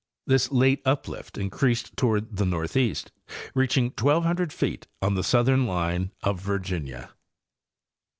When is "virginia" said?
6.41-7.11